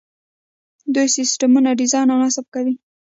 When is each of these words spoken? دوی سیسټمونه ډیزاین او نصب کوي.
دوی 0.93 1.07
سیسټمونه 1.17 1.69
ډیزاین 1.79 2.07
او 2.11 2.19
نصب 2.23 2.45
کوي. 2.53 2.73